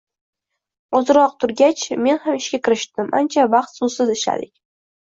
[0.99, 3.13] Ozroq turgach, men ham ishga kirishdim.
[3.21, 4.55] Ancha vaqt soʻzsiz ishladik.